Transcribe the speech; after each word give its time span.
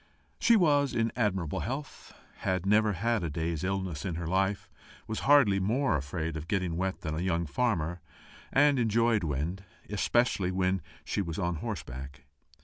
She 0.39 0.55
was 0.55 0.95
in 0.95 1.11
admirable 1.15 1.59
health, 1.59 2.11
had 2.37 2.65
never 2.65 2.93
had 2.93 3.23
a 3.23 3.29
day's 3.29 3.63
illness 3.63 4.03
in 4.03 4.15
her 4.15 4.25
life, 4.25 4.67
was 5.05 5.19
hardly 5.29 5.59
more 5.59 5.95
afraid 5.95 6.35
of 6.35 6.47
getting 6.47 6.75
wet 6.75 7.01
than 7.01 7.13
a 7.13 7.21
young 7.21 7.45
farmer, 7.45 8.01
and 8.51 8.79
enjoyed 8.79 9.23
wind, 9.23 9.63
especially 9.91 10.49
when 10.49 10.81
she 11.05 11.21
was 11.21 11.37
on 11.37 11.57
horseback. 11.57 12.23